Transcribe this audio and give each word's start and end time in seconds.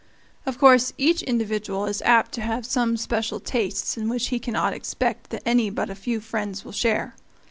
Of 0.47 0.57
course 0.57 0.93
each 0.97 1.21
individual 1.21 1.85
is 1.85 2.01
apt 2.01 2.31
to 2.31 2.41
have 2.41 2.65
some 2.65 2.97
special 2.97 3.39
tastes 3.39 3.97
in 3.97 4.09
which 4.09 4.29
he 4.29 4.39
cannot 4.39 4.73
expect 4.73 5.29
that 5.29 5.43
any 5.45 5.69
but 5.69 5.91
a 5.91 5.93
few 5.93 6.19
friends 6.19 6.65
will 6.65 6.71
share. 6.71 7.13